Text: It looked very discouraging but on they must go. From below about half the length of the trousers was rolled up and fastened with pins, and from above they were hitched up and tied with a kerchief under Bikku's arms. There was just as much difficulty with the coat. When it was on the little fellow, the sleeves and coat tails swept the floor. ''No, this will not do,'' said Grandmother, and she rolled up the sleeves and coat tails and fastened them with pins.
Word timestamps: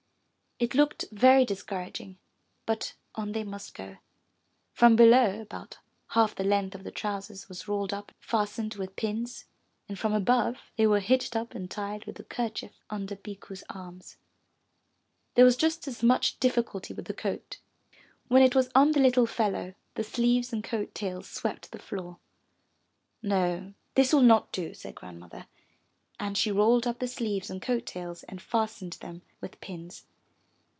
It 0.63 0.75
looked 0.75 1.05
very 1.11 1.43
discouraging 1.43 2.19
but 2.67 2.93
on 3.15 3.31
they 3.31 3.43
must 3.43 3.73
go. 3.73 3.97
From 4.73 4.95
below 4.95 5.41
about 5.41 5.79
half 6.09 6.35
the 6.35 6.43
length 6.43 6.75
of 6.75 6.83
the 6.83 6.91
trousers 6.91 7.49
was 7.49 7.67
rolled 7.67 7.91
up 7.95 8.09
and 8.11 8.15
fastened 8.19 8.75
with 8.75 8.95
pins, 8.95 9.45
and 9.89 9.97
from 9.97 10.13
above 10.13 10.59
they 10.77 10.85
were 10.85 10.99
hitched 10.99 11.35
up 11.35 11.55
and 11.55 11.71
tied 11.71 12.05
with 12.05 12.19
a 12.19 12.23
kerchief 12.23 12.73
under 12.91 13.15
Bikku's 13.15 13.63
arms. 13.71 14.17
There 15.33 15.45
was 15.45 15.57
just 15.57 15.87
as 15.87 16.03
much 16.03 16.39
difficulty 16.39 16.93
with 16.93 17.05
the 17.05 17.13
coat. 17.15 17.57
When 18.27 18.43
it 18.43 18.53
was 18.53 18.69
on 18.75 18.91
the 18.91 18.99
little 18.99 19.25
fellow, 19.25 19.73
the 19.95 20.03
sleeves 20.03 20.53
and 20.53 20.63
coat 20.63 20.93
tails 20.93 21.27
swept 21.27 21.71
the 21.71 21.79
floor. 21.79 22.19
''No, 23.23 23.73
this 23.95 24.13
will 24.13 24.21
not 24.21 24.51
do,'' 24.51 24.75
said 24.75 24.93
Grandmother, 24.93 25.47
and 26.19 26.37
she 26.37 26.51
rolled 26.51 26.85
up 26.85 26.99
the 26.99 27.07
sleeves 27.07 27.49
and 27.49 27.63
coat 27.63 27.87
tails 27.87 28.21
and 28.25 28.39
fastened 28.39 28.93
them 29.01 29.23
with 29.41 29.59
pins. 29.59 30.05